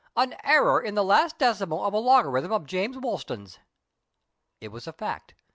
"An 0.15 0.33
error 0.43 0.81
in 0.81 0.95
the 0.95 1.03
last 1.03 1.37
decimal 1.37 1.85
of 1.85 1.93
a 1.93 1.99
logarithm 1.99 2.51
of 2.51 2.65
James 2.65 2.97
Wolston's." 2.97 3.59
It 4.59 4.69
was 4.69 4.87
a 4.87 4.93
fact. 4.93 5.35